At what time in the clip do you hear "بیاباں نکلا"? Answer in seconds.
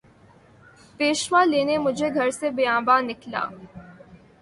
2.57-3.43